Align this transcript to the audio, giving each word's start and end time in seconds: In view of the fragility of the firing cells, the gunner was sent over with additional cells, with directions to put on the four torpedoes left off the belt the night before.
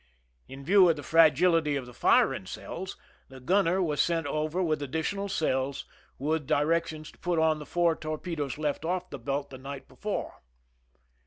In 0.47 0.65
view 0.65 0.89
of 0.89 0.95
the 0.95 1.03
fragility 1.03 1.75
of 1.75 1.85
the 1.85 1.93
firing 1.93 2.47
cells, 2.47 2.97
the 3.29 3.39
gunner 3.39 3.83
was 3.83 4.01
sent 4.01 4.25
over 4.25 4.63
with 4.63 4.81
additional 4.81 5.29
cells, 5.29 5.85
with 6.17 6.47
directions 6.47 7.11
to 7.11 7.19
put 7.19 7.37
on 7.37 7.59
the 7.59 7.67
four 7.67 7.95
torpedoes 7.95 8.57
left 8.57 8.83
off 8.83 9.11
the 9.11 9.19
belt 9.19 9.51
the 9.51 9.59
night 9.59 9.87
before. 9.87 10.41